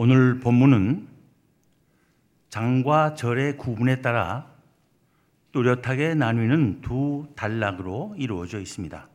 오늘 0.00 0.38
본문은 0.38 1.08
장과 2.50 3.16
절의 3.16 3.56
구분에 3.56 4.00
따라 4.00 4.48
뚜렷하게 5.50 6.14
나뉘는 6.14 6.82
두 6.82 7.26
단락으로 7.34 8.14
이루어져 8.16 8.60
있습니다. 8.60 9.08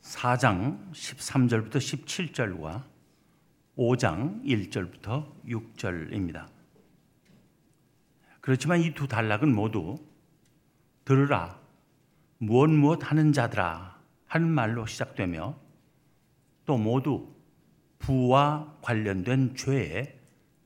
4장 0.00 0.90
13절부터 0.90 1.76
17절과 1.76 2.82
5장 3.78 4.42
1절부터 4.42 5.30
6절입니다. 5.46 6.48
그렇지만 8.40 8.80
이 8.80 8.92
두 8.92 9.06
단락은 9.06 9.54
모두 9.54 9.98
들으라 11.04 11.60
무엇 12.38 12.70
무엇 12.70 13.08
하는 13.08 13.32
자들아 13.32 14.00
하는 14.26 14.50
말로 14.50 14.84
시작되며 14.84 15.56
또 16.66 16.76
모두 16.76 17.32
부와 18.02 18.76
관련된 18.82 19.54
죄에 19.54 20.18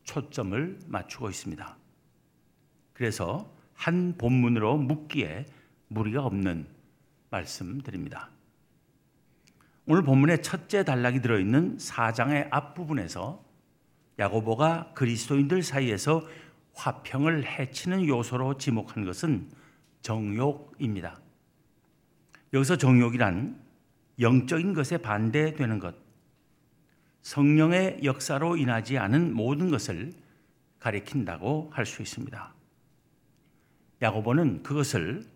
초점을 0.04 0.78
맞추고 0.86 1.28
있습니다. 1.28 1.76
그래서 2.94 3.52
한 3.74 4.16
본문으로 4.16 4.78
묶기에 4.78 5.44
무리가 5.88 6.24
없는 6.24 6.66
말씀드립니다. 7.30 8.30
오늘 9.84 10.02
본문의 10.02 10.42
첫째 10.42 10.82
단락이 10.82 11.20
들어있는 11.20 11.76
4장의 11.76 12.48
앞부분에서 12.50 13.44
야고보가 14.18 14.94
그리스도인들 14.94 15.62
사이에서 15.62 16.26
화평을 16.74 17.46
해치는 17.46 18.06
요소로 18.06 18.56
지목한 18.56 19.04
것은 19.04 19.50
정욕입니다. 20.00 21.20
여기서 22.54 22.76
정욕이란 22.76 23.60
영적인 24.20 24.72
것에 24.72 24.96
반대되는 24.98 25.78
것, 25.78 26.05
성령의 27.26 28.04
역사로 28.04 28.56
인하지 28.56 28.98
않은 28.98 29.34
모든 29.34 29.68
것을 29.68 30.12
가리킨다고 30.78 31.70
할 31.72 31.84
수 31.84 32.00
있습니다. 32.00 32.54
야고보는 34.00 34.62
그것을 34.62 35.26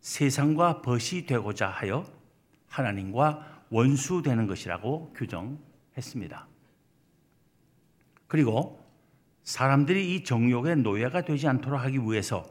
세상과 0.00 0.82
벗이 0.82 1.24
되고자 1.24 1.68
하여 1.68 2.04
하나님과 2.66 3.62
원수 3.70 4.22
되는 4.22 4.48
것이라고 4.48 5.12
규정했습니다. 5.14 6.48
그리고 8.26 8.84
사람들이 9.44 10.16
이 10.16 10.24
정욕의 10.24 10.78
노예가 10.78 11.22
되지 11.22 11.46
않도록 11.46 11.80
하기 11.80 11.98
위해서 11.98 12.44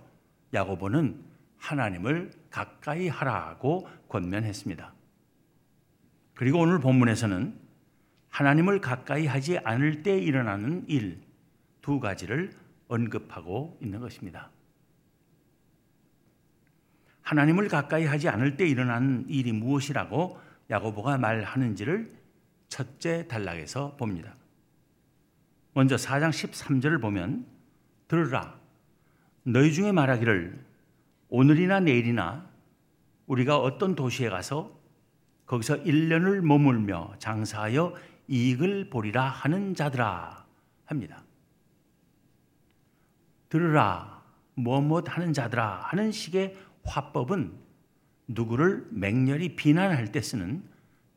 야고보는 0.54 1.22
하나님을 1.58 2.32
가까이 2.50 3.10
하라고 3.10 3.90
권면했습니다. 4.08 4.94
그리고 6.34 6.60
오늘 6.60 6.80
본문에서는 6.80 7.65
하나님을 8.36 8.82
가까이 8.82 9.28
하지 9.28 9.58
않을 9.60 10.04
때 10.04 10.18
일어나는 10.18 10.86
일 10.88 11.26
두 11.86 12.00
가지를 12.00 12.50
언급하고 12.88 13.78
있는 13.80 14.00
것입니다. 14.00 14.50
하나님을 17.22 17.68
가까이 17.68 18.06
하지 18.06 18.28
않을 18.28 18.58
때 18.58 18.68
일어나는 18.68 19.30
일이 19.30 19.52
무엇이라고 19.52 20.40
야고보가 20.72 21.20
말하는지를 21.20 22.10
첫째 22.68 23.28
단락에서 23.28 23.96
봅니다. 23.98 24.34
먼저 25.76 25.96
4장 25.96 26.32
13절을 26.32 27.00
보면 27.00 27.46
들으라 28.08 28.60
너희 29.44 29.72
중에 29.72 29.92
말하기를 29.92 30.60
오늘이나 31.30 31.82
내일이나 31.82 32.50
우리가 33.28 33.60
어떤 33.60 33.94
도시에 33.94 34.30
가서 34.30 34.76
거기서 35.46 35.84
1년을 35.84 36.42
머물며 36.42 37.14
장사하여 37.20 37.94
이익을 38.28 38.90
보리라 38.90 39.28
하는 39.28 39.76
자들아 39.76 40.46
합니다. 40.86 41.24
들으라 43.50 44.24
뭐뭐 44.56 45.04
하는 45.06 45.34
자들아 45.34 45.82
하는 45.84 46.12
식의 46.12 46.58
화법은 46.84 47.54
누구를 48.28 48.88
맹렬히 48.92 49.56
비난할 49.56 50.12
때 50.12 50.22
쓰는 50.22 50.64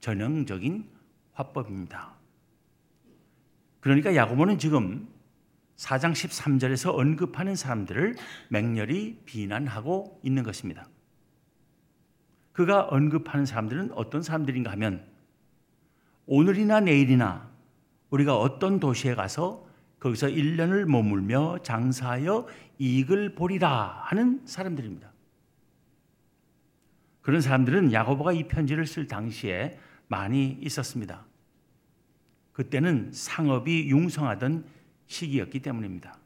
전형적인 0.01 0.89
화법입니다. 1.33 2.15
그러니까 3.81 4.15
야고보는 4.15 4.59
지금 4.59 5.09
4장 5.77 6.13
13절에서 6.13 6.95
언급하는 6.95 7.55
사람들을 7.55 8.17
맹렬히 8.49 9.23
비난하고 9.25 10.21
있는 10.25 10.43
것입니다. 10.43 10.89
그가 12.53 12.83
언급하는 12.83 13.47
사람들은 13.47 13.93
어떤 13.93 14.23
사람들인가 14.23 14.73
하면 14.73 15.07
오늘이나 16.31 16.81
내일이나 16.81 17.51
우리가 18.11 18.39
어떤 18.39 18.79
도시에 18.79 19.15
가서 19.15 19.67
거기서 19.99 20.29
1년을 20.29 20.85
머물며 20.85 21.59
장사하여 21.63 22.47
이익을 22.79 23.35
보리라 23.35 24.03
하는 24.05 24.41
사람들입니다. 24.45 25.11
그런 27.23 27.41
사람들은 27.41 27.93
야고보가 27.93 28.33
이 28.33 28.47
편지를 28.47 28.87
쓸 28.87 29.07
당시에 29.09 29.79
많이 30.07 30.59
있었습니다. 30.61 31.27
그때는 32.53 33.11
상업이 33.13 33.89
융성하던 33.89 34.65
시기였기 35.07 35.61
때문입니다. 35.61 36.17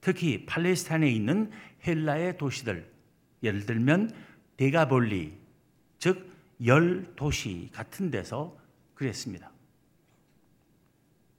특히 0.00 0.46
팔레스타인에 0.46 1.10
있는 1.10 1.50
헬라의 1.86 2.38
도시들, 2.38 2.90
예를 3.42 3.66
들면 3.66 4.10
데가볼리, 4.56 5.36
즉 5.98 6.28
열 6.64 7.04
도시 7.14 7.70
같은 7.72 8.10
데서 8.10 8.56
그랬습니다. 8.98 9.52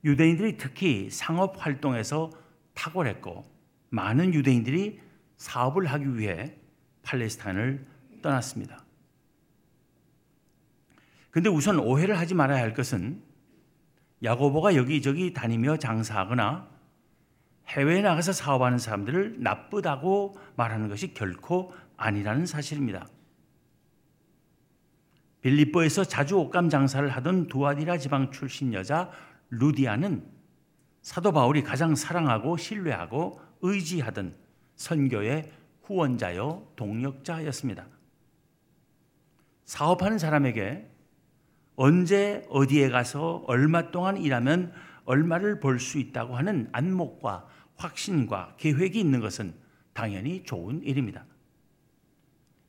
유대인들이 0.06 0.56
특히 0.56 1.10
상업 1.10 1.64
활동에서 1.64 2.32
탁월했고 2.74 3.44
많은 3.90 4.34
유대인들이 4.34 5.02
사업을 5.36 5.86
하기 5.88 6.18
위해 6.18 6.56
팔레스타인을 7.04 7.86
떠났습니다. 8.22 8.86
근데 11.32 11.50
우선 11.50 11.80
오해를 11.80 12.18
하지 12.18 12.34
말아야 12.34 12.62
할 12.62 12.74
것은 12.74 13.22
야고보가 14.24 14.76
여기저기 14.76 15.34
다니며 15.34 15.78
장사하거나 15.78 16.70
해외에 17.68 18.02
나가서 18.02 18.32
사업하는 18.32 18.78
사람들을 18.78 19.44
나쁘다고 19.44 20.38
말하는 20.56 20.88
것이 20.88 21.14
결코 21.14 21.74
아니라는 21.98 22.46
사실입니다. 22.46 23.08
빌립보에서 25.42 26.04
자주 26.04 26.38
옷감 26.38 26.70
장사를 26.70 27.08
하던 27.08 27.48
두아디라 27.48 27.98
지방 27.98 28.32
출신 28.32 28.74
여자 28.74 29.10
루디아는 29.50 30.26
사도 31.02 31.32
바울이 31.32 31.64
가장 31.64 31.96
사랑하고 31.96 32.58
신뢰하고 32.58 33.40
의지하던 33.62 34.36
선교의 34.76 35.52
후원자요 35.84 36.68
동력자였습니다. 36.76 37.88
사업하는 39.66 40.18
사람에게 40.20 40.90
언제 41.76 42.46
어디에 42.50 42.90
가서 42.90 43.44
얼마 43.48 43.92
동안 43.92 44.18
일하면 44.18 44.74
얼마를 45.06 45.60
벌 45.60 45.80
수 45.80 45.98
있다고 45.98 46.36
하는 46.36 46.68
안목과 46.72 47.48
확신과 47.78 48.56
계획이 48.58 49.00
있는 49.00 49.22
것은 49.22 49.54
당연히 49.94 50.44
좋은 50.44 50.84
일입니다. 50.84 51.26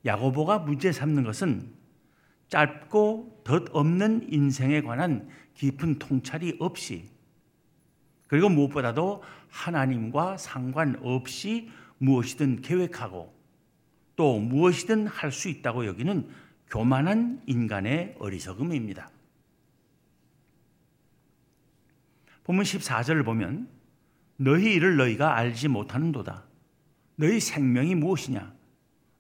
야고보가 0.05 0.61
문제 0.61 0.93
삼는 0.93 1.25
것은 1.25 1.80
짧고 2.51 3.43
덧없는 3.45 4.33
인생에 4.33 4.83
관한 4.83 5.29
깊은 5.55 5.99
통찰이 5.99 6.57
없이 6.59 7.09
그리고 8.27 8.49
무엇보다도 8.49 9.23
하나님과 9.49 10.37
상관없이 10.37 11.71
무엇이든 11.99 12.63
계획하고 12.63 13.35
또 14.17 14.39
무엇이든 14.39 15.07
할 15.07 15.33
수 15.33 15.49
있다고 15.49 15.87
여기는 15.87 16.29
교만한 16.69 17.43
인간의 17.47 18.17
어리석음입니다. 18.19 19.11
본문 22.45 22.65
14절을 22.65 23.25
보면 23.25 23.69
너희 24.37 24.75
일을 24.75 24.97
너희가 24.97 25.37
알지 25.37 25.69
못하는도다. 25.69 26.45
너희 27.17 27.39
생명이 27.39 27.95
무엇이냐? 27.97 28.55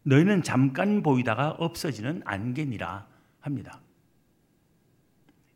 너희는 0.04 0.42
잠깐 0.42 1.02
보이다가 1.02 1.50
없어지는 1.50 2.22
안개니라 2.24 3.09
합니다. 3.40 3.80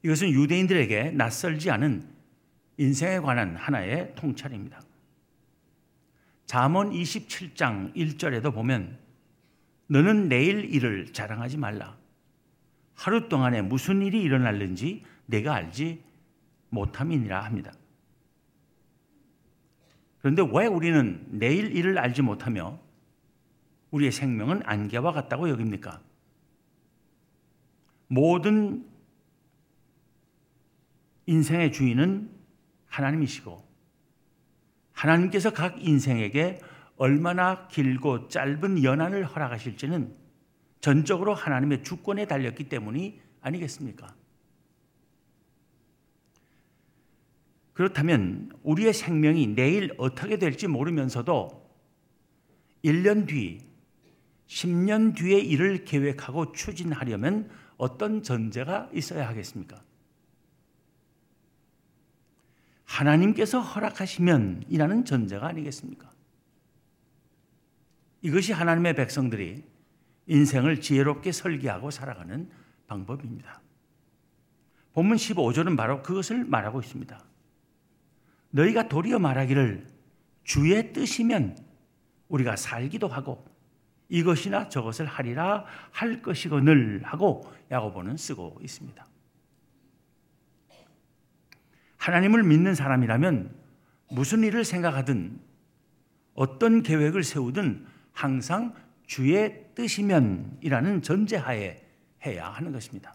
이것은 0.02 0.30
유대인들에게 0.30 1.12
낯설지 1.12 1.70
않은 1.70 2.06
인생에 2.76 3.20
관한 3.20 3.56
하나의 3.56 4.14
통찰입니다. 4.16 4.82
잠언 6.46 6.90
27장 6.90 7.94
1절에도 7.94 8.52
보면 8.52 8.98
너는 9.86 10.28
내일 10.28 10.72
일을 10.74 11.12
자랑하지 11.12 11.56
말라. 11.56 11.96
하루 12.94 13.28
동안에 13.28 13.62
무슨 13.62 14.02
일이 14.02 14.22
일어날는지 14.22 15.04
내가 15.26 15.54
알지 15.54 16.02
못함이니라 16.70 17.44
합니다. 17.44 17.72
그런데 20.20 20.42
왜 20.52 20.66
우리는 20.66 21.26
내일 21.30 21.76
일을 21.76 21.98
알지 21.98 22.22
못하며 22.22 22.78
우리의 23.90 24.10
생명은 24.10 24.62
안개와 24.64 25.12
같다고 25.12 25.48
여깁니까? 25.48 26.00
모든 28.06 28.86
인생의 31.26 31.72
주인은 31.72 32.30
하나님이시고 32.86 33.64
하나님께서 34.92 35.52
각 35.52 35.82
인생에게 35.82 36.60
얼마나 36.96 37.66
길고 37.68 38.28
짧은 38.28 38.84
연한을 38.84 39.24
허락하실지는 39.24 40.14
전적으로 40.80 41.34
하나님의 41.34 41.82
주권에 41.82 42.26
달렸기 42.26 42.68
때문이 42.68 43.20
아니겠습니까? 43.40 44.14
그렇다면 47.72 48.52
우리의 48.62 48.92
생명이 48.92 49.48
내일 49.48 49.92
어떻게 49.98 50.38
될지 50.38 50.68
모르면서도 50.68 51.64
1년 52.84 53.26
뒤, 53.26 53.60
10년 54.46 55.16
뒤의 55.16 55.44
일을 55.48 55.84
계획하고 55.84 56.52
추진하려면 56.52 57.50
어떤 57.76 58.22
전제가 58.22 58.88
있어야 58.92 59.28
하겠습니까? 59.28 59.82
하나님께서 62.84 63.60
허락하시면 63.60 64.64
이라는 64.68 65.04
전제가 65.04 65.48
아니겠습니까? 65.48 66.10
이것이 68.22 68.52
하나님의 68.52 68.94
백성들이 68.94 69.64
인생을 70.26 70.80
지혜롭게 70.80 71.32
설계하고 71.32 71.90
살아가는 71.90 72.48
방법입니다. 72.86 73.60
본문 74.92 75.16
15절은 75.16 75.76
바로 75.76 76.02
그것을 76.02 76.44
말하고 76.44 76.80
있습니다. 76.80 77.22
너희가 78.50 78.88
도리어 78.88 79.18
말하기를 79.18 79.86
주의 80.44 80.92
뜻이면 80.92 81.58
우리가 82.28 82.56
살기도 82.56 83.08
하고 83.08 83.44
이것이나 84.08 84.68
저것을 84.68 85.06
하리라 85.06 85.64
할 85.90 86.20
것이거늘 86.22 87.02
하고 87.04 87.50
야고보는 87.70 88.16
쓰고 88.16 88.58
있습니다. 88.62 89.06
하나님을 91.96 92.42
믿는 92.42 92.74
사람이라면 92.74 93.54
무슨 94.10 94.42
일을 94.44 94.64
생각하든 94.64 95.40
어떤 96.34 96.82
계획을 96.82 97.24
세우든 97.24 97.86
항상 98.12 98.74
주의 99.06 99.64
뜻이면이라는 99.74 101.02
전제하에 101.02 101.82
해야 102.26 102.48
하는 102.48 102.72
것입니다. 102.72 103.14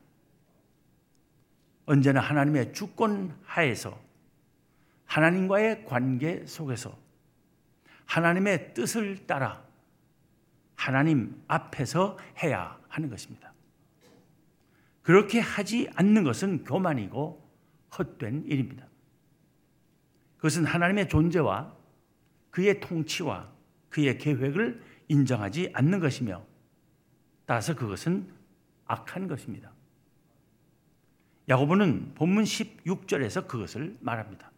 언제나 1.85 2.19
하나님의 2.19 2.73
주권 2.73 3.35
하에서 3.43 3.99
하나님과의 5.05 5.85
관계 5.85 6.45
속에서 6.45 6.97
하나님의 8.05 8.73
뜻을 8.73 9.25
따라 9.25 9.68
하나님 10.79 11.43
앞에서 11.49 12.17
해야 12.41 12.79
하는 12.87 13.09
것입니다. 13.09 13.51
그렇게 15.01 15.41
하지 15.41 15.89
않는 15.93 16.23
것은 16.23 16.63
교만이고 16.63 17.45
헛된 17.97 18.45
일입니다. 18.45 18.87
그것은 20.37 20.63
하나님의 20.63 21.09
존재와 21.09 21.75
그의 22.49 22.79
통치와 22.79 23.51
그의 23.89 24.17
계획을 24.17 24.81
인정하지 25.09 25.71
않는 25.73 25.99
것이며 25.99 26.45
따라서 27.45 27.75
그것은 27.75 28.31
악한 28.85 29.27
것입니다. 29.27 29.73
야고보는 31.49 32.13
본문 32.15 32.45
16절에서 32.45 33.47
그것을 33.49 33.97
말합니다. 33.99 34.49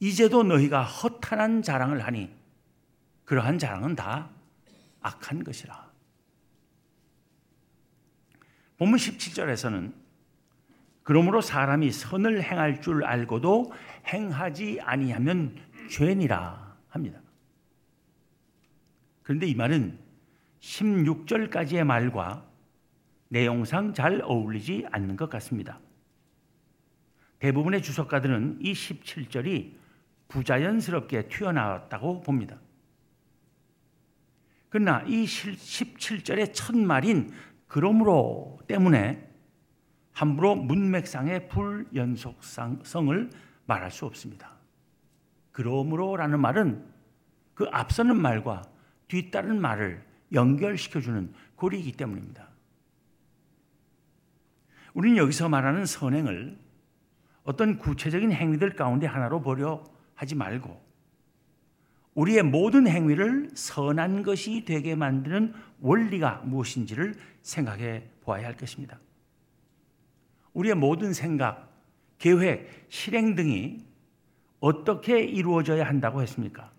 이제도 0.00 0.42
너희가 0.42 0.84
허탄한 0.84 1.60
자랑을 1.60 2.00
하니 2.00 2.34
그러한 3.26 3.58
자랑은 3.58 3.94
다 3.94 4.30
악한 5.02 5.44
것이라. 5.44 5.92
본문 8.78 8.98
17절에서는 8.98 9.92
그러므로 11.02 11.40
사람이 11.40 11.90
선을 11.90 12.42
행할 12.42 12.80
줄 12.80 13.04
알고도 13.04 13.72
행하지 14.06 14.80
아니하면 14.82 15.56
죄니라 15.90 16.76
합니다. 16.88 17.20
그런데 19.22 19.46
이 19.46 19.54
말은 19.54 19.98
16절까지의 20.60 21.84
말과 21.84 22.48
내용상 23.28 23.94
잘 23.94 24.20
어울리지 24.22 24.86
않는 24.90 25.16
것 25.16 25.28
같습니다. 25.30 25.80
대부분의 27.38 27.82
주석가들은 27.82 28.58
이 28.60 28.72
17절이 28.72 29.74
부자연스럽게 30.28 31.28
튀어나왔다고 31.28 32.20
봅니다. 32.20 32.58
그러나 34.72 35.02
이 35.02 35.26
17절의 35.26 36.54
첫 36.54 36.74
말인 36.74 37.30
그러므로 37.66 38.58
때문에 38.66 39.30
함부로 40.12 40.54
문맥상의 40.54 41.48
불연속성을 41.48 43.30
말할 43.66 43.90
수 43.90 44.06
없습니다. 44.06 44.54
그러므로라는 45.50 46.40
말은 46.40 46.86
그 47.52 47.66
앞서는 47.70 48.16
말과 48.16 48.62
뒤따른 49.08 49.60
말을 49.60 50.02
연결시켜주는 50.32 51.34
고리이기 51.56 51.92
때문입니다. 51.92 52.48
우리는 54.94 55.18
여기서 55.18 55.50
말하는 55.50 55.84
선행을 55.84 56.58
어떤 57.44 57.76
구체적인 57.76 58.32
행위들 58.32 58.74
가운데 58.74 59.06
하나로 59.06 59.42
보려 59.42 59.84
하지 60.14 60.34
말고 60.34 60.91
우리의 62.14 62.42
모든 62.42 62.86
행위를 62.86 63.50
선한 63.54 64.22
것이 64.22 64.64
되게 64.66 64.94
만드는 64.94 65.54
원리가 65.80 66.42
무엇인지를 66.44 67.14
생각해 67.42 68.04
보아야 68.22 68.46
할 68.46 68.56
것입니다. 68.56 68.98
우리의 70.52 70.74
모든 70.74 71.12
생각, 71.14 71.72
계획, 72.18 72.86
실행 72.88 73.34
등이 73.34 73.84
어떻게 74.60 75.22
이루어져야 75.22 75.86
한다고 75.86 76.22
했습니까? 76.22 76.70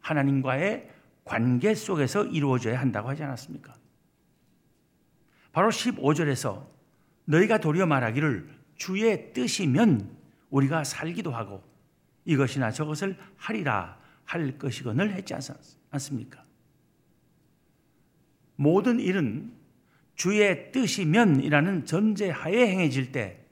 하나님과의 0.00 0.90
관계 1.24 1.74
속에서 1.74 2.24
이루어져야 2.24 2.80
한다고 2.80 3.10
하지 3.10 3.22
않았습니까? 3.22 3.74
바로 5.52 5.68
15절에서 5.68 6.66
너희가 7.26 7.58
도리어 7.58 7.84
말하기를 7.84 8.48
주의 8.76 9.32
뜻이면 9.34 10.16
우리가 10.50 10.84
살기도 10.84 11.30
하고 11.30 11.62
이것이나 12.28 12.70
저것을 12.70 13.16
하리라 13.36 13.98
할 14.26 14.58
것이거늘 14.58 15.14
했지 15.14 15.34
않습니까? 15.90 16.44
모든 18.56 19.00
일은 19.00 19.50
주의 20.14 20.70
뜻이면이라는 20.70 21.86
전제하에 21.86 22.66
행해질 22.66 23.12
때 23.12 23.46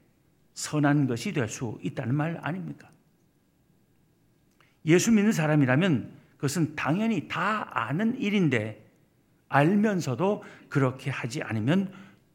선한 0.52 1.06
것이 1.06 1.32
될 1.32 1.48
수 1.48 1.78
있다는 1.82 2.14
말 2.14 2.38
아닙니까? 2.42 2.90
예수 4.84 5.10
믿는 5.10 5.32
사람이라면 5.32 6.12
그것은 6.36 6.76
당연히 6.76 7.28
다 7.28 7.66
아는 7.72 8.20
일인데 8.20 8.84
알면서도 9.48 10.44
그렇게 10.68 11.10
하지 11.10 11.42
않으면 11.42 11.90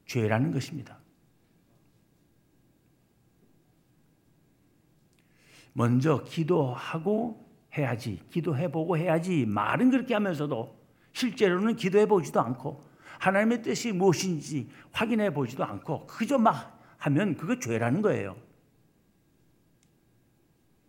죄라는 0.07 0.51
것입니다. 0.51 1.00
먼저 5.73 6.23
기도하고 6.23 7.49
해야지, 7.77 8.21
기도해보고 8.29 8.97
해야지, 8.97 9.45
말은 9.45 9.91
그렇게 9.91 10.13
하면서도 10.13 10.79
실제로는 11.13 11.75
기도해보지도 11.75 12.39
않고 12.41 12.83
하나님의 13.19 13.61
뜻이 13.61 13.91
무엇인지 13.91 14.69
확인해보지도 14.91 15.63
않고 15.63 16.07
그저 16.07 16.37
막 16.37 16.79
하면 16.97 17.35
그거 17.35 17.59
죄라는 17.59 18.01
거예요. 18.01 18.35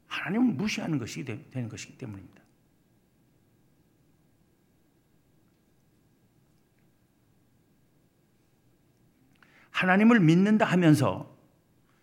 하나님을 0.06 0.54
무시하는 0.54 0.98
것이 0.98 1.24
되는 1.24 1.68
것이기 1.68 1.96
때문입니다. 1.98 2.42
하나님을 9.70 10.20
믿는다 10.20 10.64
하면서 10.66 11.34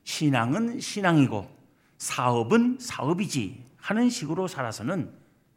신앙은 0.04 0.80
신앙이고 0.80 1.59
사업은 2.00 2.78
사업이지 2.80 3.64
하는 3.78 4.10
식으로 4.10 4.48
살아서는 4.48 5.14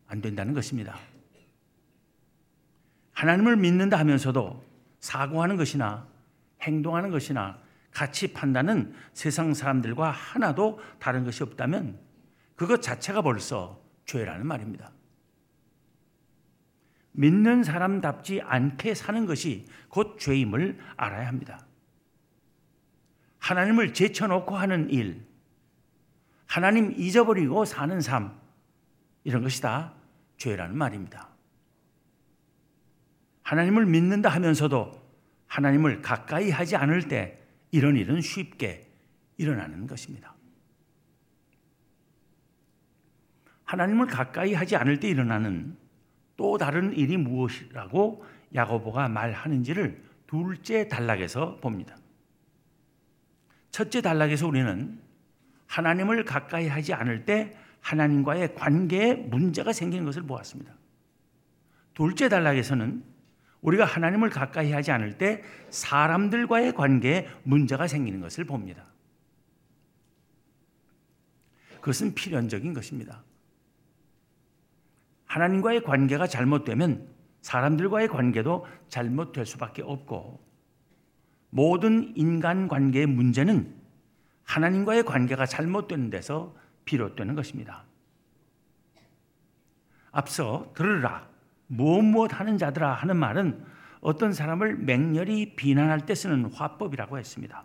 안 0.08 0.20
된다는 0.20 0.52
것입니다. 0.52 0.98
하나님을 3.12 3.56
믿는다 3.56 3.98
하면서도 3.98 4.62
사고하는 4.98 5.56
것이나 5.56 6.06
행동하는 6.60 7.10
것이나 7.10 7.58
가치 7.92 8.32
판단은 8.32 8.94
세상 9.12 9.54
사람들과 9.54 10.10
하나도 10.10 10.80
다른 10.98 11.24
것이 11.24 11.42
없다면 11.42 11.98
그것 12.56 12.82
자체가 12.82 13.22
벌써 13.22 13.80
죄라는 14.06 14.46
말입니다. 14.46 14.90
믿는 17.12 17.62
사람답지 17.62 18.40
않게 18.42 18.94
사는 18.94 19.26
것이 19.26 19.66
곧 19.88 20.18
죄임을 20.18 20.78
알아야 20.96 21.28
합니다. 21.28 21.66
하나님을 23.38 23.92
제쳐놓고 23.92 24.56
하는 24.56 24.88
일, 24.90 25.31
하나님 26.52 26.92
잊어버리고 26.98 27.64
사는 27.64 27.98
삶, 28.02 28.38
이런 29.24 29.42
것이 29.42 29.62
다 29.62 29.94
죄라는 30.36 30.76
말입니다. 30.76 31.30
하나님을 33.42 33.86
믿는다 33.86 34.28
하면서도 34.28 34.92
하나님을 35.46 36.02
가까이 36.02 36.50
하지 36.50 36.76
않을 36.76 37.08
때 37.08 37.40
이런 37.70 37.96
일은 37.96 38.20
쉽게 38.20 38.86
일어나는 39.38 39.86
것입니다. 39.86 40.34
하나님을 43.64 44.06
가까이 44.08 44.52
하지 44.52 44.76
않을 44.76 45.00
때 45.00 45.08
일어나는 45.08 45.74
또 46.36 46.58
다른 46.58 46.92
일이 46.92 47.16
무엇이라고 47.16 48.26
야고보가 48.54 49.08
말하는지를 49.08 50.04
둘째 50.26 50.86
단락에서 50.86 51.56
봅니다. 51.62 51.96
첫째 53.70 54.02
단락에서 54.02 54.46
우리는 54.46 55.00
하나님을 55.72 56.24
가까이 56.26 56.68
하지 56.68 56.92
않을 56.92 57.24
때 57.24 57.56
하나님과의 57.80 58.54
관계에 58.54 59.14
문제가 59.14 59.72
생기는 59.72 60.04
것을 60.04 60.22
보았습니다. 60.22 60.74
둘째 61.94 62.28
단락에서는 62.28 63.02
우리가 63.62 63.86
하나님을 63.86 64.28
가까이 64.28 64.70
하지 64.72 64.90
않을 64.90 65.16
때 65.16 65.42
사람들과의 65.70 66.74
관계에 66.74 67.26
문제가 67.44 67.86
생기는 67.86 68.20
것을 68.20 68.44
봅니다. 68.44 68.84
그것은 71.76 72.14
필연적인 72.14 72.74
것입니다. 72.74 73.24
하나님과의 75.24 75.84
관계가 75.84 76.26
잘못되면 76.26 77.08
사람들과의 77.40 78.08
관계도 78.08 78.66
잘못될 78.90 79.46
수밖에 79.46 79.80
없고 79.82 80.38
모든 81.48 82.12
인간 82.14 82.68
관계의 82.68 83.06
문제는 83.06 83.81
하나님과의 84.52 85.04
관계가 85.04 85.46
잘못되는 85.46 86.10
데서 86.10 86.54
비롯되는 86.84 87.34
것입니다. 87.34 87.84
앞서 90.10 90.70
들으라 90.76 91.26
무엇 91.68 92.02
무엇 92.02 92.38
하는 92.38 92.58
자들아 92.58 92.92
하는 92.92 93.16
말은 93.16 93.64
어떤 94.02 94.34
사람을 94.34 94.76
맹렬히 94.76 95.56
비난할 95.56 96.04
때 96.04 96.14
쓰는 96.14 96.52
화법이라고 96.52 97.18
했습니다. 97.18 97.64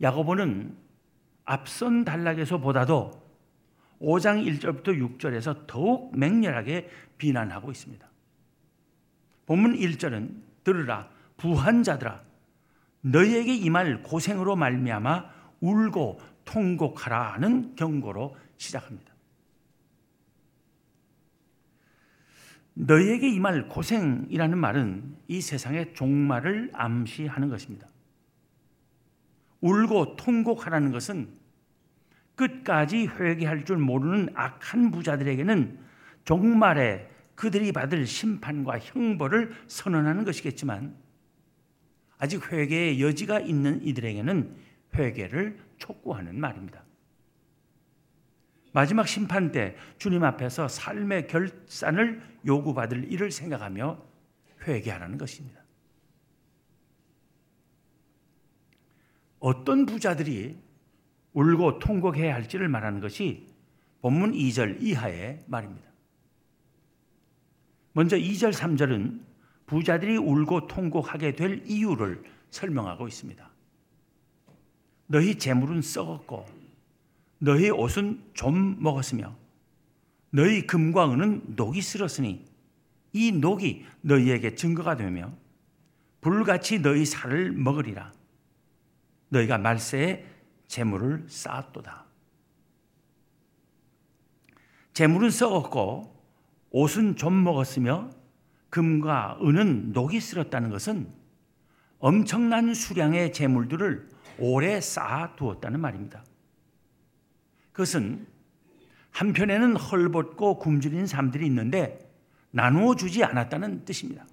야고보는 0.00 0.74
앞선 1.44 2.04
단락에서 2.04 2.58
보다도 2.58 3.10
5장 4.00 4.46
1절부터 4.46 5.18
6절에서 5.18 5.66
더욱 5.66 6.16
맹렬하게 6.16 6.88
비난하고 7.18 7.70
있습니다. 7.70 8.08
본문 9.44 9.76
1절은 9.76 10.30
들으라 10.64 11.10
부한 11.36 11.82
자들아 11.82 12.22
너희에게 13.02 13.54
임할 13.54 14.02
고생으로 14.02 14.56
말미암아 14.56 15.41
울고 15.62 16.20
통곡하라는 16.44 17.76
경고로 17.76 18.36
시작합니다. 18.58 19.12
너희에게 22.74 23.28
임할 23.28 23.68
고생이라는 23.68 24.58
말은 24.58 25.16
이 25.28 25.40
세상의 25.40 25.94
종말을 25.94 26.70
암시하는 26.74 27.48
것입니다. 27.48 27.86
울고 29.60 30.16
통곡하라는 30.16 30.90
것은 30.90 31.28
끝까지 32.34 33.06
회개할 33.06 33.64
줄 33.64 33.76
모르는 33.76 34.30
악한 34.34 34.90
부자들에게는 34.90 35.78
종말에 36.24 37.08
그들이 37.34 37.72
받을 37.72 38.06
심판과 38.06 38.78
형벌을 38.78 39.54
선언하는 39.68 40.24
것이겠지만 40.24 40.96
아직 42.18 42.52
회개의 42.52 43.02
여지가 43.02 43.40
있는 43.40 43.82
이들에게는 43.82 44.54
회개를 44.94 45.58
촉구하는 45.78 46.38
말입니다. 46.38 46.84
마지막 48.72 49.06
심판 49.06 49.52
때 49.52 49.76
주님 49.98 50.24
앞에서 50.24 50.68
삶의 50.68 51.26
결산을 51.26 52.22
요구받을 52.46 53.12
일을 53.12 53.30
생각하며 53.30 54.02
회개하라는 54.66 55.18
것입니다. 55.18 55.60
어떤 59.38 59.86
부자들이 59.86 60.56
울고 61.32 61.78
통곡해야 61.80 62.34
할지를 62.34 62.68
말하는 62.68 63.00
것이 63.00 63.46
본문 64.00 64.32
2절 64.32 64.82
이하의 64.82 65.44
말입니다. 65.46 65.90
먼저 67.92 68.16
2절, 68.16 68.52
3절은 68.52 69.20
부자들이 69.66 70.16
울고 70.16 70.66
통곡하게 70.66 71.34
될 71.34 71.62
이유를 71.66 72.22
설명하고 72.50 73.06
있습니다. 73.08 73.51
너희 75.12 75.34
재물은 75.34 75.82
썩었고 75.82 76.46
너희 77.38 77.68
옷은 77.68 78.30
좀 78.32 78.82
먹었으며 78.82 79.36
너희 80.30 80.66
금과 80.66 81.12
은은 81.12 81.54
녹이 81.54 81.82
쓸었으니 81.82 82.46
이 83.12 83.30
녹이 83.30 83.84
너희에게 84.00 84.54
증거가 84.54 84.96
되며 84.96 85.30
불같이 86.22 86.78
너희 86.78 87.04
살을 87.04 87.52
먹으리라. 87.52 88.10
너희가 89.28 89.58
말세에 89.58 90.24
재물을 90.66 91.26
쌓았도다. 91.28 92.06
재물은 94.94 95.28
썩었고 95.28 96.24
옷은 96.70 97.16
좀 97.16 97.44
먹었으며 97.44 98.08
금과 98.70 99.40
은은 99.42 99.92
녹이 99.92 100.18
쓸었다는 100.20 100.70
것은 100.70 101.06
엄청난 101.98 102.72
수량의 102.72 103.34
재물들을 103.34 104.11
오래 104.38 104.80
쌓아 104.80 105.34
두었다는 105.36 105.80
말입니다. 105.80 106.24
그것은 107.72 108.26
한편에는 109.10 109.76
헐벗고 109.76 110.58
굶주린 110.58 111.06
사람들이 111.06 111.46
있는데 111.46 112.10
나누어 112.50 112.94
주지 112.96 113.24
않았다는 113.24 113.84
뜻입니다. 113.84 114.26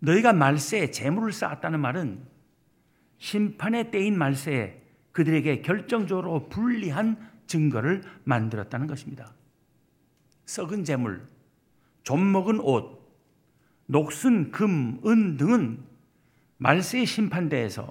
너희가 0.00 0.32
말세에 0.32 0.90
재물을 0.90 1.32
쌓았다는 1.32 1.80
말은 1.80 2.22
심판의 3.18 3.90
때인 3.90 4.16
말세에 4.16 4.82
그들에게 5.12 5.62
결정적으로 5.62 6.48
불리한 6.48 7.16
증거를 7.46 8.02
만들었다는 8.24 8.86
것입니다. 8.86 9.34
썩은 10.44 10.84
재물, 10.84 11.26
좀 12.02 12.30
먹은 12.30 12.60
옷, 12.60 12.98
녹슨 13.86 14.50
금, 14.50 15.00
은 15.04 15.36
등은 15.36 15.82
말세의 16.58 17.06
심판대에서 17.06 17.90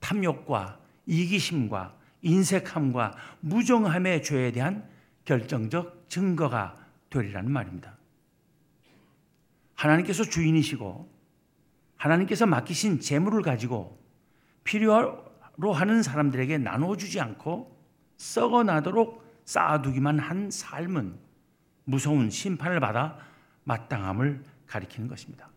탐욕과 0.00 0.80
이기심과 1.06 1.96
인색함과 2.22 3.16
무정함의 3.40 4.22
죄에 4.22 4.52
대한 4.52 4.88
결정적 5.24 6.08
증거가 6.08 6.76
되리라는 7.10 7.50
말입니다. 7.50 7.96
하나님께서 9.74 10.24
주인이시고 10.24 11.10
하나님께서 11.96 12.46
맡기신 12.46 13.00
재물을 13.00 13.42
가지고 13.42 14.00
필요로 14.64 15.72
하는 15.72 16.02
사람들에게 16.02 16.58
나눠주지 16.58 17.20
않고 17.20 17.76
썩어나도록 18.16 19.22
쌓아두기만 19.44 20.18
한 20.20 20.50
삶은 20.50 21.18
무서운 21.84 22.30
심판을 22.30 22.78
받아 22.78 23.18
마땅함을 23.64 24.44
가리키는 24.66 25.08
것입니다. 25.08 25.48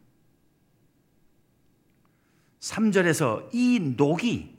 3절에서 2.65 3.49
이 3.53 3.79
녹이 3.95 4.55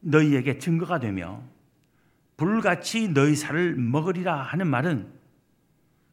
너희에게 0.00 0.58
증거가 0.58 0.98
되며 0.98 1.42
불같이 2.36 3.08
너희 3.08 3.36
살을 3.36 3.76
먹으리라 3.76 4.42
하는 4.42 4.66
말은 4.66 5.12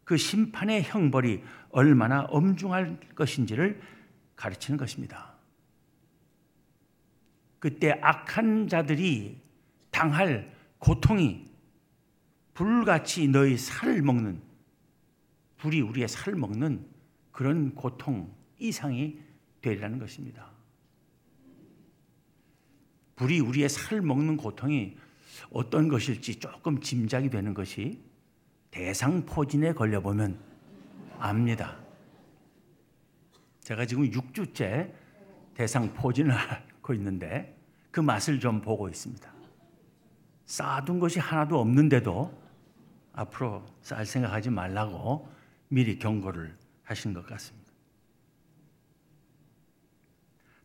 그 0.03 0.17
심판의 0.17 0.83
형벌이 0.83 1.43
얼마나 1.71 2.21
엄중할 2.29 2.99
것인지를 3.15 3.81
가르치는 4.35 4.77
것입니다. 4.77 5.33
그때 7.57 7.97
악한 8.01 8.67
자들이 8.67 9.41
당할 9.89 10.53
고통이 10.77 11.49
불같이 12.53 13.27
너희 13.27 13.57
살을 13.57 14.03
먹는 14.03 14.41
불이 15.57 15.81
우리의 15.81 16.07
살을 16.07 16.37
먹는 16.37 16.85
그런 17.31 17.73
고통 17.73 18.31
이상이 18.59 19.19
되리라는 19.61 19.97
것입니다. 19.97 20.50
불이 23.21 23.39
우리의 23.39 23.69
살을 23.69 24.01
먹는 24.01 24.35
고통이 24.35 24.97
어떤 25.51 25.87
것일지 25.87 26.39
조금 26.39 26.81
짐작이 26.81 27.29
되는 27.29 27.53
것이 27.53 28.01
대상포진에 28.71 29.73
걸려보면 29.73 30.39
압니다. 31.19 31.77
제가 33.59 33.85
지금 33.85 34.09
6주째 34.09 34.91
대상포진을 35.53 36.33
하고 36.33 36.95
있는데 36.95 37.55
그 37.91 37.99
맛을 37.99 38.39
좀 38.39 38.59
보고 38.59 38.89
있습니다. 38.89 39.31
쌓아둔 40.47 40.99
것이 40.99 41.19
하나도 41.19 41.59
없는데도 41.59 42.35
앞으로 43.13 43.63
쌓을 43.83 44.07
생각하지 44.07 44.49
말라고 44.49 45.29
미리 45.67 45.99
경고를 45.99 46.57
하신 46.81 47.13
것 47.13 47.27
같습니다. 47.27 47.71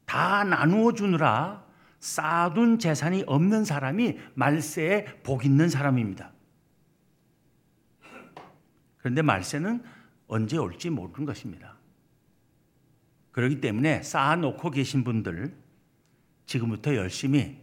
다 0.07 0.43
나누어 0.43 0.95
주느라 0.95 1.66
쌓아둔 2.01 2.79
재산이 2.79 3.25
없는 3.27 3.65
사람이 3.65 4.19
말세에 4.35 5.23
복 5.23 5.45
있는 5.45 5.69
사람입니다. 5.69 6.33
그런데 8.99 9.23
말세는 9.23 9.83
언제 10.27 10.57
올지 10.57 10.91
모르는 10.91 11.25
것입니다. 11.25 11.77
그렇기 13.33 13.61
때문에 13.61 14.03
쌓아놓고 14.03 14.71
계신 14.71 15.05
분들 15.05 15.55
지금부터 16.47 16.95
열심히 16.97 17.61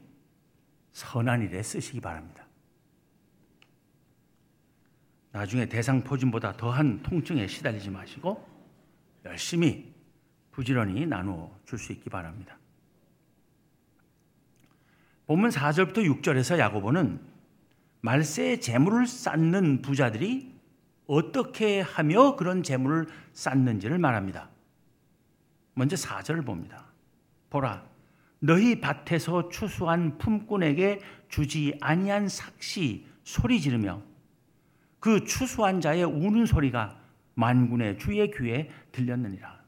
선한 0.91 1.41
일에 1.41 1.63
쓰시기 1.63 1.99
바랍니다. 1.99 2.45
나중에 5.31 5.67
대상포진보다 5.67 6.57
더한 6.57 7.01
통증에 7.01 7.47
시달리지 7.47 7.89
마시고 7.89 8.47
열심히 9.25 9.93
부지런히 10.51 11.07
나누어 11.07 11.59
줄 11.65 11.79
수 11.79 11.91
있기 11.91 12.09
바랍니다. 12.09 12.57
본문 15.33 15.49
4절부터 15.49 16.21
6절에서 16.21 16.59
야고보는 16.59 17.19
말세의 18.01 18.61
재물을 18.61 19.07
쌓는 19.07 19.81
부자들이 19.81 20.53
어떻게 21.07 21.81
하며 21.81 22.35
그런 22.35 22.61
재물을 22.61 23.07
쌓는지를 23.31 23.97
말합니다. 23.97 24.51
먼저 25.73 25.95
4절을 25.95 26.45
봅니다. 26.45 26.85
보라 27.49 27.83
너희 28.41 28.79
밭에서 28.79 29.49
추수한 29.49 30.19
품꾼에게 30.19 30.99
주지 31.29 31.79
아니한 31.81 32.27
삭시 32.27 33.07
소리 33.23 33.59
지르며 33.59 34.03
그 34.99 35.23
추수한 35.23 35.81
자의 35.81 36.03
우는 36.03 36.45
소리가 36.45 36.99
만군의 37.33 37.97
주의 37.97 38.29
귀에 38.29 38.69
들렸느니라. 38.91 39.62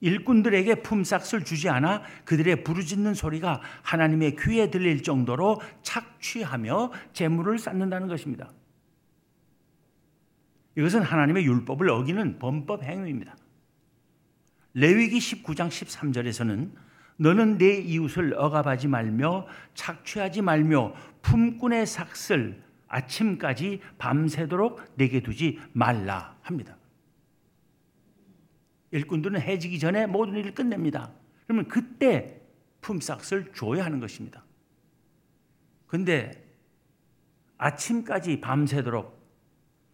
일꾼들에게 0.00 0.76
품삯을 0.76 1.44
주지 1.44 1.68
않아 1.68 2.02
그들의 2.24 2.62
부르짖는 2.62 3.14
소리가 3.14 3.60
하나님의 3.82 4.36
귀에 4.36 4.70
들릴 4.70 5.02
정도로 5.02 5.60
착취하며 5.82 6.92
재물을 7.12 7.58
쌓는다는 7.58 8.08
것입니다. 8.08 8.50
이것은 10.76 11.02
하나님의 11.02 11.44
율법을 11.44 11.90
어기는 11.90 12.38
범법 12.38 12.84
행위입니다. 12.84 13.36
레위기 14.74 15.18
19장 15.18 15.68
13절에서는 15.68 16.70
너는 17.16 17.58
내 17.58 17.78
이웃을 17.78 18.34
억압하지 18.34 18.86
말며 18.86 19.46
착취하지 19.74 20.42
말며 20.42 20.94
품꾼의 21.22 21.84
삭슬 21.84 22.62
아침까지 22.86 23.80
밤새도록 23.98 24.80
내게 24.94 25.20
두지 25.20 25.58
말라 25.72 26.36
합니다. 26.42 26.76
일꾼들은 28.90 29.40
해지기 29.40 29.78
전에 29.78 30.06
모든 30.06 30.36
일을 30.36 30.54
끝냅니다. 30.54 31.12
그러면 31.46 31.68
그때 31.68 32.40
품삯을 32.80 33.52
줘야 33.54 33.84
하는 33.84 34.00
것입니다. 34.00 34.44
근데 35.86 36.46
아침까지 37.56 38.40
밤새도록 38.40 39.18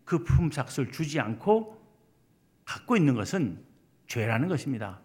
그 0.04 0.22
품삯을 0.22 0.92
주지 0.92 1.18
않고 1.20 1.82
갖고 2.64 2.96
있는 2.96 3.14
것은 3.14 3.64
죄라는 4.06 4.48
것입니다. 4.48 5.00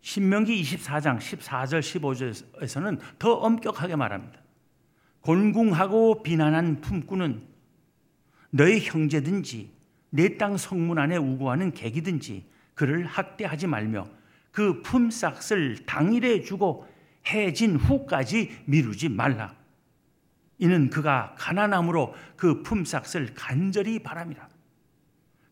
신명기 0.00 0.62
24장 0.62 1.18
14절 1.18 1.80
15절에서는 1.80 3.00
더 3.18 3.34
엄격하게 3.34 3.96
말합니다. 3.96 4.40
곤궁하고 5.20 6.22
비난한 6.22 6.80
품꾼은 6.80 7.44
너희 8.50 8.80
형제든지 8.80 9.75
내 10.10 10.38
땅 10.38 10.56
성문 10.56 10.98
안에 10.98 11.16
우고하는 11.16 11.72
객이든지 11.72 12.44
그를 12.74 13.06
학대하지 13.06 13.66
말며 13.66 14.06
그 14.52 14.82
품삯을 14.82 15.86
당일에 15.86 16.42
주고 16.42 16.86
해진 17.26 17.76
후까지 17.76 18.62
미루지 18.66 19.08
말라. 19.08 19.54
이는 20.58 20.88
그가 20.88 21.34
가난함으로 21.36 22.14
그 22.36 22.62
품삯을 22.62 23.34
간절히 23.34 23.98
바람이라. 23.98 24.48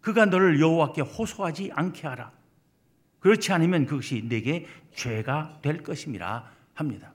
그가 0.00 0.26
너를 0.26 0.60
여호와께 0.60 1.02
호소하지 1.02 1.72
않게 1.74 2.06
하라. 2.06 2.32
그렇지 3.20 3.52
않으면 3.52 3.86
그것이 3.86 4.26
내게 4.28 4.66
죄가 4.94 5.58
될 5.62 5.82
것임이라 5.82 6.50
합니다. 6.74 7.12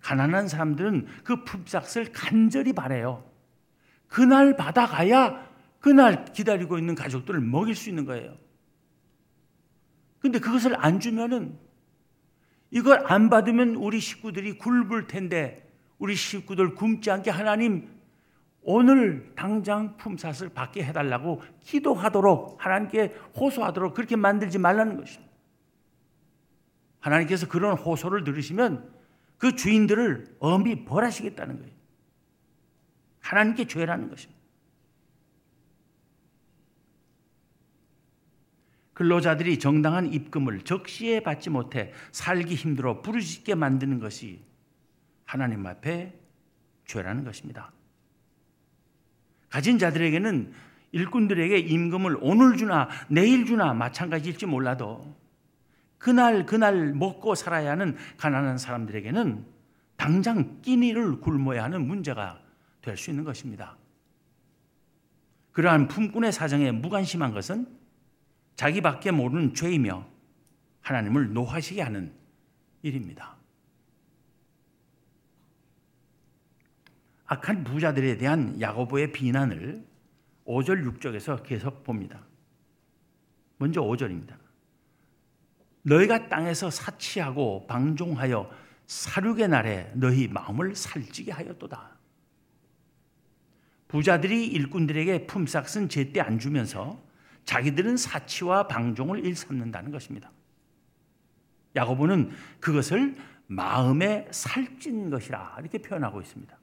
가난한 0.00 0.48
사람들은 0.48 1.06
그 1.22 1.44
품삯을 1.44 2.12
간절히 2.12 2.72
바래요. 2.72 3.27
그날 4.08 4.56
받아가야 4.56 5.46
그날 5.80 6.24
기다리고 6.24 6.78
있는 6.78 6.94
가족들을 6.94 7.40
먹일 7.40 7.74
수 7.74 7.88
있는 7.88 8.04
거예요. 8.04 8.36
근데 10.20 10.38
그것을 10.38 10.74
안 10.84 10.98
주면은 10.98 11.56
이걸 12.70 13.06
안 13.06 13.30
받으면 13.30 13.76
우리 13.76 14.00
식구들이 14.00 14.58
굶을 14.58 15.06
텐데 15.06 15.70
우리 15.98 16.14
식구들 16.14 16.74
굶지 16.74 17.10
않게 17.10 17.30
하나님 17.30 17.88
오늘 18.62 19.32
당장 19.34 19.96
품삯을 19.96 20.50
받게 20.50 20.84
해달라고 20.84 21.42
기도하도록 21.60 22.56
하나님께 22.58 23.14
호소하도록 23.36 23.94
그렇게 23.94 24.16
만들지 24.16 24.58
말라는 24.58 24.98
것입니다. 24.98 25.32
하나님께서 27.00 27.48
그런 27.48 27.78
호소를 27.78 28.24
들으시면 28.24 28.92
그 29.38 29.54
주인들을 29.54 30.36
엄히 30.40 30.84
벌하시겠다는 30.84 31.58
거예요. 31.58 31.77
하나님께 33.28 33.66
죄라는 33.66 34.08
것입니다. 34.08 34.38
근로자들이 38.94 39.58
정당한 39.58 40.12
입금을 40.12 40.62
적시에 40.62 41.20
받지 41.20 41.50
못해 41.50 41.92
살기 42.10 42.54
힘들어 42.54 43.02
부르짖게 43.02 43.54
만드는 43.54 44.00
것이 44.00 44.42
하나님 45.26 45.66
앞에 45.66 46.18
죄라는 46.86 47.24
것입니다. 47.24 47.70
가진 49.50 49.78
자들에게는 49.78 50.52
일꾼들에게 50.92 51.58
임금을 51.58 52.16
오늘 52.22 52.56
주나 52.56 52.88
내일 53.08 53.44
주나 53.44 53.74
마찬가지일지 53.74 54.46
몰라도 54.46 55.14
그날 55.98 56.46
그날 56.46 56.94
먹고 56.94 57.34
살아야 57.34 57.72
하는 57.72 57.94
가난한 58.16 58.56
사람들에게는 58.56 59.44
당장 59.96 60.62
끼니를 60.62 61.20
굶어야 61.20 61.62
하는 61.64 61.86
문제가 61.86 62.47
될 62.88 62.96
수 62.96 63.10
있는 63.10 63.24
것입니다. 63.24 63.76
그러한 65.52 65.88
품꾼의 65.88 66.32
사정에 66.32 66.72
무관심한 66.72 67.34
것은 67.34 67.66
자기밖에 68.56 69.10
모르는 69.10 69.54
죄이며 69.54 70.06
하나님을 70.80 71.32
노하시게 71.32 71.82
하는 71.82 72.12
일입니다. 72.82 73.36
악한 77.26 77.64
부자들에 77.64 78.16
대한 78.16 78.58
야고보의 78.58 79.12
비난을 79.12 79.84
5절 80.46 80.98
6절에서 80.98 81.42
계속 81.42 81.84
봅니다. 81.84 82.24
먼저 83.58 83.82
5절입니다. 83.82 84.34
너희가 85.82 86.28
땅에서 86.28 86.70
사치하고 86.70 87.66
방종하여 87.66 88.50
사륙의 88.86 89.48
날에 89.48 89.92
너희 89.94 90.26
마음을 90.28 90.74
살찌게 90.74 91.32
하였도다. 91.32 91.97
부자들이 93.88 94.46
일꾼들에게 94.46 95.26
품삯은 95.26 95.88
제때 95.88 96.20
안 96.20 96.38
주면서 96.38 97.02
자기들은 97.44 97.96
사치와 97.96 98.68
방종을 98.68 99.24
일삼는다는 99.24 99.90
것입니다. 99.90 100.30
야고보는 101.74 102.30
그것을 102.60 103.16
마음에 103.46 104.28
살찐 104.30 105.08
것이라 105.08 105.56
이렇게 105.60 105.78
표현하고 105.78 106.20
있습니다. 106.20 106.56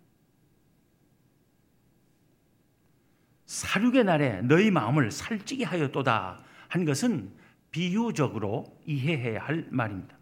사륙의 3.47 4.03
날에 4.03 4.41
너희 4.41 4.69
마음을 4.69 5.11
살찌게 5.11 5.65
하였도다 5.65 6.43
한 6.67 6.85
것은 6.85 7.31
비유적으로 7.71 8.65
이해해야 8.85 9.43
할 9.43 9.67
말입니다. 9.69 10.15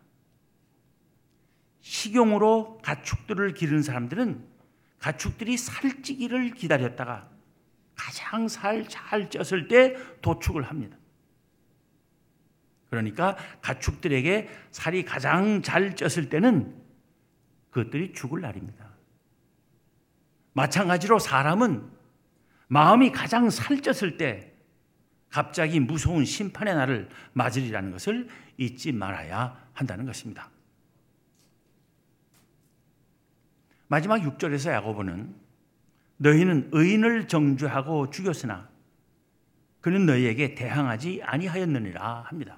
식용으로 1.81 2.79
가축들을 2.81 3.53
기르는 3.53 3.83
사람들은 3.83 4.52
가축들이 5.03 5.57
살찌기를 5.57 6.53
기다렸다가 6.53 7.29
가장 7.93 8.47
살 8.47 8.87
잘 8.87 9.29
쪘을 9.29 9.67
때 9.67 9.97
도축을 10.21 10.63
합니다. 10.63 10.97
그러니까 12.89 13.35
가축들에게 13.61 14.49
살이 14.71 15.03
가장 15.03 15.61
잘 15.61 15.95
쪘을 15.95 16.29
때는 16.29 16.81
그것들이 17.71 18.13
죽을 18.13 18.39
날입니다. 18.39 18.93
마찬가지로 20.53 21.19
사람은 21.19 21.91
마음이 22.67 23.11
가장 23.11 23.49
살쪘을 23.49 24.17
때 24.17 24.53
갑자기 25.29 25.81
무서운 25.81 26.23
심판의 26.23 26.75
날을 26.75 27.09
맞으리라는 27.33 27.91
것을 27.91 28.29
잊지 28.57 28.93
말아야 28.93 29.67
한다는 29.73 30.05
것입니다. 30.05 30.52
마지막 33.93 34.21
6절에서 34.21 34.71
야고보는 34.71 35.35
너희는 36.17 36.69
의인을 36.71 37.27
정죄하고 37.27 38.09
죽였으나 38.09 38.67
그는 39.81 40.07
너희에게 40.07 40.55
대항하지 40.55 41.21
아니하였느니라 41.21 42.21
합니다. 42.21 42.57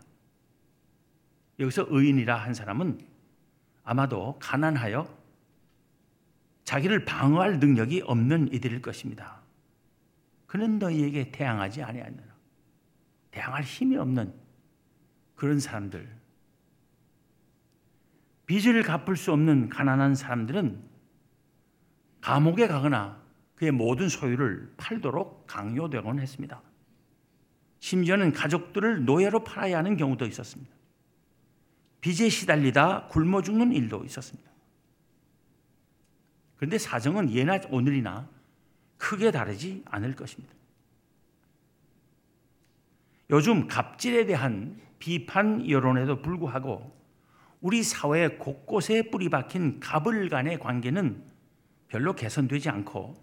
여기서 1.59 1.87
의인이라 1.89 2.37
한 2.37 2.53
사람은 2.53 3.05
아마도 3.83 4.39
가난하여 4.39 5.13
자기를 6.63 7.03
방어할 7.03 7.59
능력이 7.59 8.03
없는 8.05 8.53
이들일 8.53 8.81
것입니다. 8.81 9.41
그는 10.47 10.79
너희에게 10.79 11.33
대항하지 11.33 11.83
아니하였느라. 11.83 12.33
대항할 13.31 13.63
힘이 13.63 13.97
없는 13.97 14.33
그런 15.35 15.59
사람들. 15.59 16.07
빚을 18.45 18.83
갚을 18.83 19.17
수 19.17 19.33
없는 19.33 19.67
가난한 19.67 20.15
사람들은 20.15 20.94
감옥에 22.25 22.65
가거나 22.65 23.21
그의 23.53 23.69
모든 23.69 24.09
소유를 24.09 24.73
팔도록 24.77 25.45
강요되곤 25.45 26.19
했습니다. 26.19 26.59
심지어는 27.79 28.33
가족들을 28.33 29.05
노예로 29.05 29.43
팔아야 29.43 29.77
하는 29.77 29.95
경우도 29.95 30.25
있었습니다. 30.25 30.73
빚에 32.01 32.29
시달리다 32.29 33.09
굶어 33.09 33.43
죽는 33.43 33.73
일도 33.73 34.05
있었습니다. 34.05 34.49
그런데 36.55 36.79
사정은 36.79 37.31
예나 37.31 37.59
오늘이나 37.69 38.27
크게 38.97 39.29
다르지 39.29 39.83
않을 39.85 40.15
것입니다. 40.15 40.51
요즘 43.29 43.67
갑질에 43.67 44.25
대한 44.25 44.81
비판 44.97 45.69
여론에도 45.69 46.23
불구하고 46.23 46.91
우리 47.61 47.83
사회 47.83 48.29
곳곳에 48.29 49.11
뿌리 49.11 49.29
박힌 49.29 49.79
갑을 49.79 50.29
간의 50.29 50.57
관계는 50.57 51.34
별로 51.87 52.13
개선되지 52.13 52.69
않고 52.69 53.15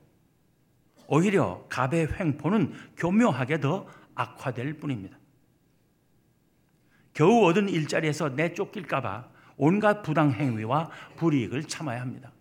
오히려 1.09 1.66
갑의 1.68 2.09
횡포는 2.18 2.72
교묘하게 2.96 3.61
더 3.61 3.87
악화될 4.14 4.75
뿐입니다. 4.75 5.18
겨우 7.12 7.44
얻은 7.44 7.68
일자리에서 7.68 8.31
내쫓길까봐 8.31 9.29
온갖 9.57 10.03
부당 10.03 10.33
행위와 10.33 10.90
불이익을 11.16 11.64
참아야 11.64 12.01
합니다. 12.01 12.33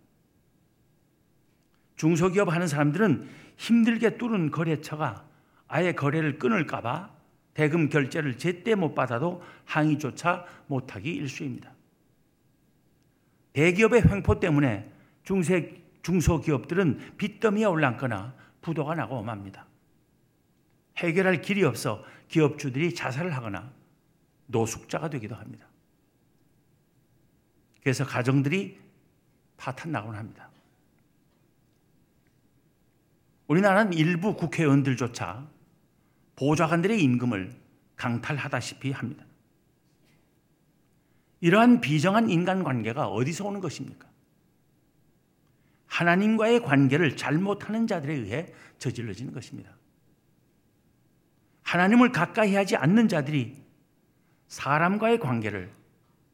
중소기업 1.98 2.52
하는 2.52 2.68
사람들은 2.68 3.30
힘들게 3.58 4.18
뚫은 4.18 4.52
거래처가 4.52 5.26
아예 5.68 5.92
거래를 5.92 6.40
끊을까봐 6.40 7.12
대금 7.54 7.90
결제를 7.90 8.38
제때 8.38 8.76
못 8.76 8.96
받아도 8.96 9.44
항의조차 9.66 10.46
못하기 10.68 11.12
일쑤입니다. 11.12 11.72
대기업의 13.54 14.04
횡포 14.10 14.40
때문에 14.40 14.90
중세, 15.24 15.81
중소기업들은 16.02 17.18
빚더미에 17.18 17.66
올랐거나 17.66 18.36
부도가 18.62 18.96
나고 18.96 19.22
맙니다. 19.22 19.66
해결할 20.98 21.42
길이 21.42 21.64
없어 21.64 22.04
기업주들이 22.28 22.94
자살을 22.94 23.36
하거나 23.36 23.72
노숙자가 24.48 25.10
되기도 25.10 25.36
합니다. 25.36 25.68
그래서 27.82 28.06
가정들이 28.06 28.80
파탄 29.58 29.92
나곤 29.92 30.16
합니다. 30.16 30.50
우리나라는 33.48 33.94
일부 33.94 34.36
국회의원들조차 34.36 35.48
보좌관들의 36.36 37.04
임금을 37.04 37.54
강탈하다시피 37.96 38.92
합니다. 38.92 39.26
이러한 41.42 41.82
비정한 41.82 42.30
인간관계가 42.30 43.08
어디서 43.08 43.46
오는 43.46 43.60
것입니까? 43.60 44.11
하나님과의 45.92 46.62
관계를 46.62 47.18
잘못하는 47.18 47.86
자들에 47.86 48.14
의해 48.14 48.48
저질러지는 48.80 49.34
것입니다. 49.34 49.72
하나님을 51.64 52.14
가까이 52.14 52.56
하지 52.56 52.78
않는 52.78 53.10
자들이 53.10 53.62
사람과의 54.48 55.20
관계를 55.20 55.70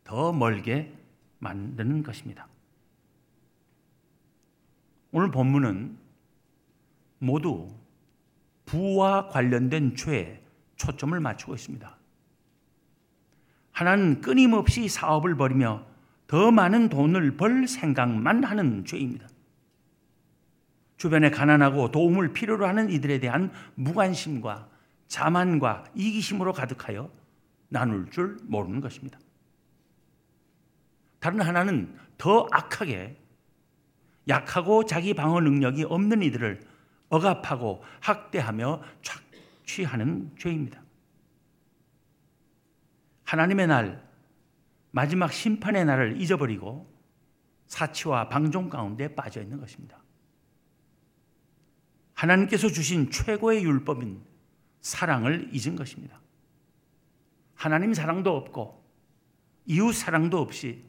더 0.04 0.32
멀게 0.32 0.94
만드는 1.40 2.04
것입니다. 2.04 2.48
오늘 5.12 5.32
본문은 5.32 5.98
모두 7.18 7.74
부와 8.66 9.30
관련된 9.30 9.96
죄에 9.96 10.40
초점을 10.76 11.20
맞추고 11.20 11.56
있습니다. 11.56 11.98
하나는 13.72 14.22
끊임없이 14.22 14.88
사업을 14.88 15.36
벌이며 15.36 15.84
더 16.28 16.52
많은 16.52 16.90
돈을 16.90 17.38
벌 17.38 17.68
생각만 17.68 18.44
하는 18.44 18.86
죄입니다. 18.86 19.28
주변에 20.98 21.30
가난하고 21.30 21.92
도움을 21.92 22.34
필요로 22.34 22.68
하는 22.68 22.90
이들에 22.90 23.20
대한 23.20 23.52
무관심과 23.76 24.68
자만과 25.08 25.86
이기심으로 25.96 26.54
가득하여 26.54 27.10
나눌 27.70 28.10
줄 28.10 28.38
모르는 28.44 28.82
것입니다. 28.82 29.20
다른 31.20 31.42
하나는 31.42 31.98
더 32.18 32.48
악하게 32.52 33.18
약하고 34.28 34.86
자기 34.86 35.14
방어 35.14 35.40
능력이 35.40 35.86
없는 35.86 36.22
이들을 36.24 36.62
억압하고 37.10 37.84
학대하며 38.02 38.82
착취하는 39.02 40.32
죄입니다. 40.38 40.82
하나님의 43.24 43.68
날, 43.68 44.08
마지막 44.92 45.32
심판의 45.32 45.86
날을 45.86 46.22
잊어버리고 46.22 46.92
사치와 47.68 48.30
방종 48.30 48.70
가운데 48.70 49.14
빠져 49.14 49.42
있는 49.42 49.60
것입니다. 49.60 49.98
하나님께서 52.18 52.68
주신 52.70 53.12
최고의 53.12 53.64
율법인 53.64 54.20
사랑을 54.82 55.50
잊은 55.54 55.76
것입니다. 55.76 56.20
하나님 57.54 57.94
사랑도 57.94 58.36
없고 58.36 58.84
이웃 59.66 59.94
사랑도 59.94 60.40
없이 60.40 60.84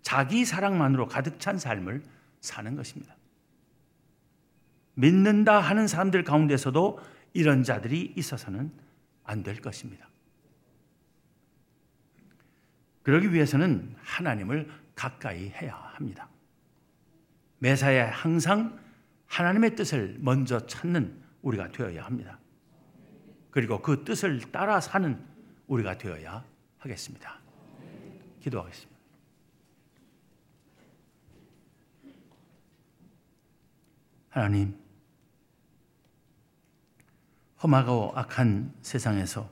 자기 0.00 0.44
사랑만으로 0.44 1.06
가득 1.06 1.38
찬 1.38 1.58
삶을 1.58 2.02
사는 2.40 2.74
것입니다. 2.76 3.14
믿는다 4.94 5.60
하는 5.60 5.86
사람들 5.86 6.24
가운데서도 6.24 6.98
이런 7.34 7.62
자들이 7.62 8.14
있어서는 8.16 8.72
안 9.24 9.42
될 9.42 9.60
것입니다. 9.60 10.08
그러기 13.02 13.32
위해서는 13.32 13.94
하나님을 14.02 14.70
가까이 14.94 15.50
해야 15.50 15.74
합니다. 15.74 16.28
매사에 17.58 18.00
항상 18.00 18.81
하나님의 19.32 19.74
뜻을 19.76 20.18
먼저 20.20 20.66
찾는 20.66 21.22
우리가 21.40 21.72
되어야 21.72 22.04
합니다. 22.04 22.38
그리고 23.50 23.80
그 23.80 24.04
뜻을 24.04 24.52
따라 24.52 24.78
사는 24.78 25.26
우리가 25.68 25.96
되어야 25.96 26.44
하겠습니다. 26.76 27.40
기도하겠습니다. 28.40 29.00
하나님, 34.28 34.78
험하고 37.62 38.12
악한 38.14 38.74
세상에서 38.82 39.50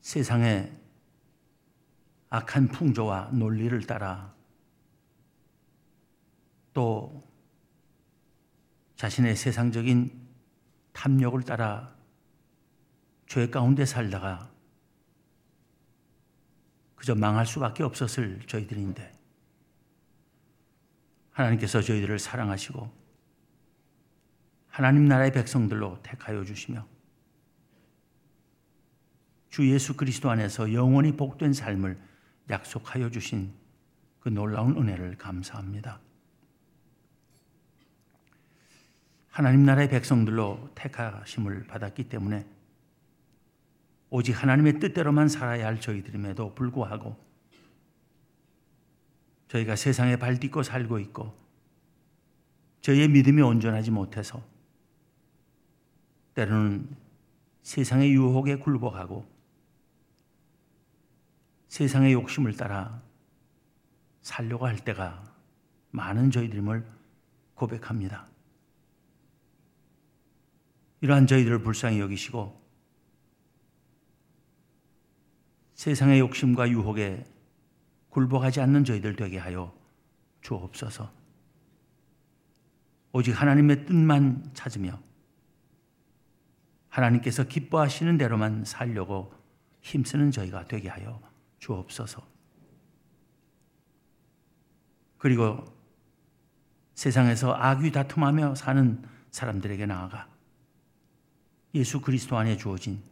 세상의 0.00 0.72
악한 2.30 2.68
풍조와 2.68 3.32
논리를 3.32 3.78
따라 3.82 4.32
또 6.72 7.22
자신의 8.96 9.36
세상적인 9.36 10.20
탐욕을 10.92 11.42
따라 11.42 11.94
죄 13.26 13.48
가운데 13.48 13.84
살다가 13.84 14.50
그저 16.94 17.14
망할 17.14 17.46
수밖에 17.46 17.82
없었을 17.82 18.40
저희들인데 18.46 19.12
하나님께서 21.32 21.80
저희들을 21.80 22.18
사랑하시고 22.18 23.02
하나님 24.68 25.06
나라의 25.06 25.32
백성들로 25.32 26.00
택하여 26.02 26.44
주시며 26.44 26.86
주 29.50 29.68
예수 29.70 29.96
그리스도 29.96 30.30
안에서 30.30 30.72
영원히 30.72 31.16
복된 31.16 31.52
삶을 31.52 32.00
약속하여 32.48 33.10
주신 33.10 33.52
그 34.20 34.28
놀라운 34.28 34.76
은혜를 34.76 35.18
감사합니다. 35.18 36.00
하나님 39.32 39.64
나라의 39.64 39.88
백성들로 39.88 40.68
택하심을 40.74 41.66
받았기 41.66 42.10
때문에 42.10 42.46
오직 44.10 44.32
하나님의 44.32 44.78
뜻대로만 44.78 45.28
살아야 45.28 45.66
할 45.66 45.80
저희들임에도 45.80 46.54
불구하고 46.54 47.16
저희가 49.48 49.74
세상에 49.74 50.16
발 50.16 50.38
딛고 50.38 50.62
살고 50.62 50.98
있고 50.98 51.34
저희의 52.82 53.08
믿음이 53.08 53.40
온전하지 53.40 53.90
못해서 53.90 54.42
때로는 56.34 56.94
세상의 57.62 58.12
유혹에 58.12 58.56
굴복하고 58.56 59.26
세상의 61.68 62.12
욕심을 62.12 62.54
따라 62.54 63.00
살려고 64.20 64.66
할 64.66 64.76
때가 64.76 65.24
많은 65.90 66.30
저희들임을 66.30 66.86
고백합니다. 67.54 68.31
이러한 71.02 71.26
저희들을 71.26 71.62
불쌍히 71.62 71.98
여기시고 71.98 72.62
세상의 75.74 76.20
욕심과 76.20 76.70
유혹에 76.70 77.24
굴복하지 78.10 78.60
않는 78.60 78.84
저희들 78.84 79.16
되게 79.16 79.36
하여 79.36 79.74
주옵소서. 80.42 81.10
오직 83.10 83.32
하나님의 83.32 83.84
뜻만 83.84 84.50
찾으며 84.54 85.00
하나님께서 86.88 87.44
기뻐하시는 87.44 88.16
대로만 88.16 88.64
살려고 88.64 89.34
힘쓰는 89.80 90.30
저희가 90.30 90.68
되게 90.68 90.88
하여 90.88 91.20
주옵소서. 91.58 92.24
그리고 95.18 95.64
세상에서 96.94 97.54
악귀 97.54 97.90
다툼하며 97.90 98.54
사는 98.54 99.02
사람들에게 99.32 99.86
나아가 99.86 100.31
예수 101.74 102.00
그리스도 102.00 102.36
안에 102.36 102.56
주어진 102.56 103.02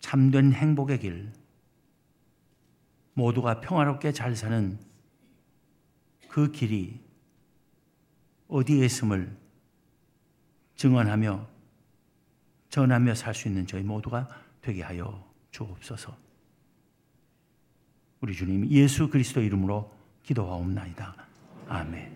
참된 0.00 0.52
행복의 0.52 1.00
길, 1.00 1.32
모두가 3.14 3.60
평화롭게 3.60 4.12
잘 4.12 4.36
사는 4.36 4.78
그 6.28 6.52
길이 6.52 7.00
어디에 8.48 8.84
있음을 8.84 9.34
증언하며 10.76 11.48
전하며 12.68 13.14
살 13.14 13.34
수 13.34 13.48
있는 13.48 13.66
저희 13.66 13.82
모두가 13.82 14.28
되게 14.60 14.82
하여 14.82 15.24
주옵소서. 15.52 16.16
우리 18.20 18.34
주님 18.34 18.68
예수 18.68 19.08
그리스도 19.08 19.40
이름으로 19.40 19.92
기도하옵나이다. 20.22 21.14
아멘. 21.68 22.13